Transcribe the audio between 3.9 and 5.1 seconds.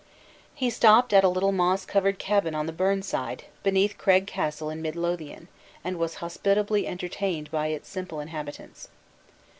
Craig Castle in Mid